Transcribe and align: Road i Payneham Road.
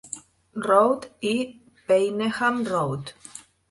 Road 0.67 1.05
i 1.33 1.35
Payneham 1.87 2.63
Road. 2.75 3.19